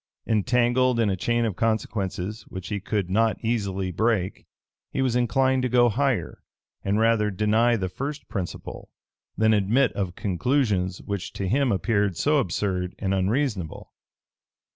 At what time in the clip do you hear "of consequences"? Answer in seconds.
1.45-2.41